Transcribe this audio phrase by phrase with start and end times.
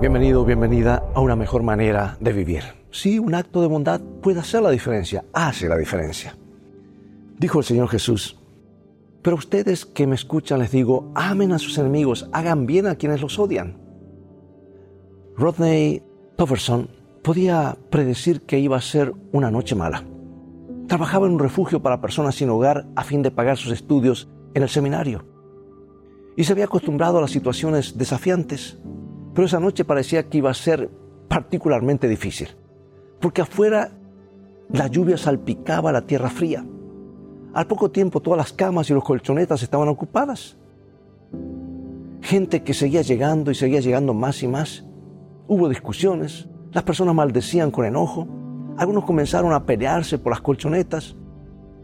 [0.00, 2.62] Bienvenido, bienvenida a una mejor manera de vivir.
[2.90, 6.34] Sí, un acto de bondad puede hacer la diferencia, hace la diferencia.
[7.38, 8.38] Dijo el Señor Jesús,
[9.20, 13.20] pero ustedes que me escuchan les digo, amen a sus enemigos, hagan bien a quienes
[13.20, 13.76] los odian.
[15.36, 16.02] Rodney
[16.36, 16.88] Tofferson
[17.22, 20.06] podía predecir que iba a ser una noche mala.
[20.86, 24.62] Trabajaba en un refugio para personas sin hogar a fin de pagar sus estudios en
[24.62, 25.26] el seminario.
[26.38, 28.78] Y se había acostumbrado a las situaciones desafiantes.
[29.34, 30.90] Pero esa noche parecía que iba a ser
[31.28, 32.48] particularmente difícil.
[33.20, 33.92] Porque afuera
[34.70, 36.64] la lluvia salpicaba la tierra fría.
[37.52, 40.56] Al poco tiempo todas las camas y los colchonetas estaban ocupadas.
[42.22, 44.84] Gente que seguía llegando y seguía llegando más y más.
[45.48, 48.28] Hubo discusiones, las personas maldecían con enojo,
[48.76, 51.16] algunos comenzaron a pelearse por las colchonetas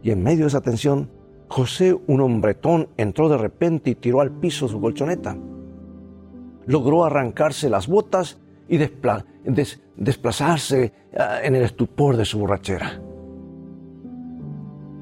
[0.02, 1.10] y en medio de esa tensión,
[1.48, 5.36] José, un hombretón, entró de repente y tiró al piso su colchoneta.
[6.66, 8.78] Logró arrancarse las botas y
[9.96, 13.00] desplazarse ah, en el estupor de su borrachera.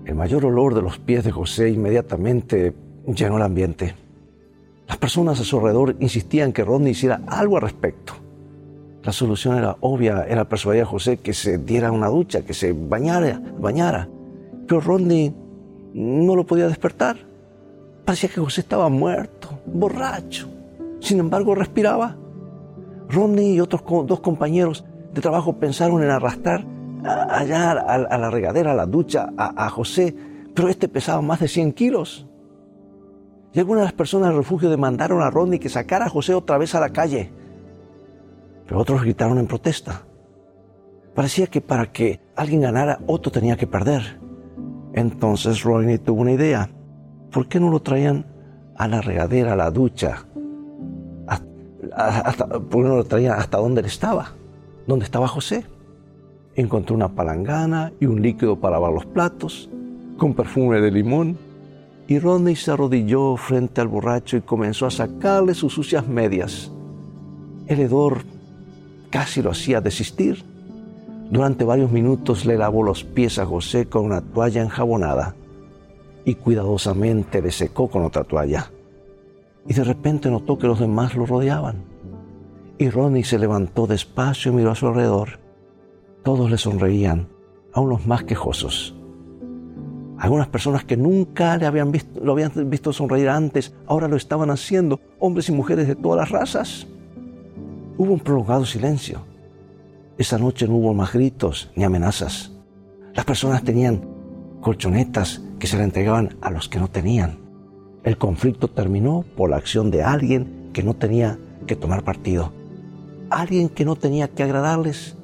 [0.05, 2.75] El mayor olor de los pies de José inmediatamente
[3.07, 3.95] llenó el ambiente.
[4.87, 8.13] Las personas a su alrededor insistían que Rodney hiciera algo al respecto.
[9.03, 12.73] La solución era obvia, era persuadir a José que se diera una ducha, que se
[12.73, 14.09] bañara, bañara.
[14.67, 15.35] Pero Rodney
[15.95, 17.17] no lo podía despertar.
[18.05, 20.49] Parecía que José estaba muerto, borracho.
[21.05, 22.17] Sin embargo, respiraba.
[23.11, 26.65] Rodney y otros dos compañeros de trabajo pensaron en arrastrar
[27.05, 30.17] allá a, la regadera, a la ducha, a, José,
[30.55, 32.27] pero este pesaba más de 100 kilos.
[33.53, 36.57] Y algunas de las personas del refugio demandaron a Rodney que sacara a José otra
[36.57, 37.31] vez a la calle.
[38.67, 40.07] Pero otros gritaron en protesta.
[41.15, 44.19] Parecía que para que alguien ganara, otro tenía que perder.
[44.95, 46.71] Entonces Rodney tuvo una idea.
[47.31, 48.25] ¿Por qué no lo traían
[48.75, 50.25] a la regadera, a la ducha?
[51.97, 54.33] Hasta, ¿Por qué no lo traían hasta donde él estaba?
[54.87, 55.65] ¿Dónde estaba José?
[56.57, 59.69] encontró una palangana y un líquido para lavar los platos,
[60.17, 61.37] con perfume de limón,
[62.07, 66.71] y Rodney se arrodilló frente al borracho y comenzó a sacarle sus sucias medias.
[67.67, 68.23] El hedor
[69.11, 70.45] casi lo hacía desistir.
[71.31, 75.35] Durante varios minutos le lavó los pies a José con una toalla enjabonada
[76.27, 78.71] y cuidadosamente le secó con otra toalla.
[79.67, 81.85] Y de repente notó que los demás lo rodeaban.
[82.79, 85.41] Y Rodney se levantó despacio y miró a su alrededor.
[86.23, 87.29] Todos le sonreían,
[87.73, 88.95] aún los más quejosos.
[90.19, 94.51] Algunas personas que nunca le habían visto, lo habían visto sonreír antes, ahora lo estaban
[94.51, 96.87] haciendo, hombres y mujeres de todas las razas.
[97.99, 99.25] Hubo un prolongado silencio.
[100.17, 102.53] Esa noche no hubo más gritos ni amenazas.
[103.15, 104.03] Las personas tenían
[104.61, 107.44] colchonetas que se le entregaban a los que no tenían.
[108.05, 112.53] El conflicto terminó por la acción de alguien que no tenía que tomar partido.
[113.31, 115.17] Alguien que no tenía que agradarles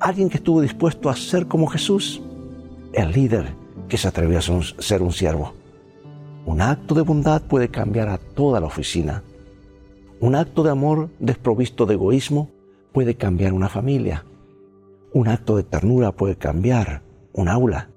[0.00, 2.22] alguien que estuvo dispuesto a ser como Jesús,
[2.92, 3.54] el líder
[3.88, 5.54] que se atrevió a ser un siervo.
[6.46, 9.22] Un acto de bondad puede cambiar a toda la oficina.
[10.20, 12.50] Un acto de amor desprovisto de egoísmo
[12.92, 14.24] puede cambiar una familia.
[15.12, 17.90] Un acto de ternura puede cambiar un aula.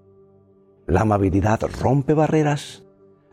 [0.88, 2.81] La amabilidad rompe barreras.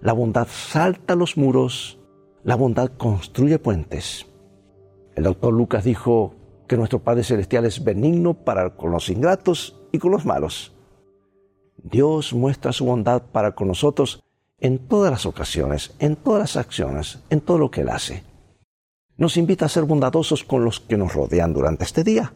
[0.01, 1.99] La bondad salta los muros.
[2.45, 4.27] La bondad construye puentes.
[5.17, 6.35] El doctor Lucas dijo,
[6.69, 10.75] que nuestro Padre Celestial es benigno para con los ingratos y con los malos.
[11.83, 14.23] Dios muestra su bondad para con nosotros
[14.61, 18.23] en todas las ocasiones, en todas las acciones, en todo lo que Él hace.
[19.17, 22.35] Nos invita a ser bondadosos con los que nos rodean durante este día.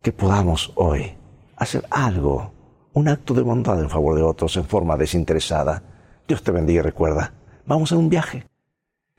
[0.00, 1.14] Que podamos hoy
[1.56, 2.52] hacer algo,
[2.92, 5.82] un acto de bondad en favor de otros en forma desinteresada.
[6.28, 7.32] Dios te bendiga y recuerda,
[7.64, 8.44] vamos a un viaje.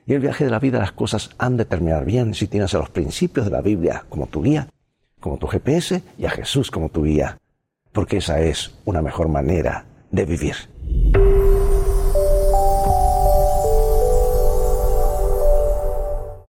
[0.05, 2.77] Y el viaje de la vida las cosas han de terminar bien si tienes a
[2.77, 4.69] los principios de la Biblia como tu guía,
[5.19, 7.39] como tu GPS y a Jesús como tu guía,
[7.93, 10.55] porque esa es una mejor manera de vivir.